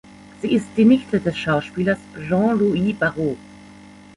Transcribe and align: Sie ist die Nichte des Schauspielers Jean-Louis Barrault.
Sie 0.41 0.53
ist 0.55 0.65
die 0.77 0.85
Nichte 0.85 1.19
des 1.19 1.37
Schauspielers 1.37 1.99
Jean-Louis 2.27 2.95
Barrault. 2.97 3.37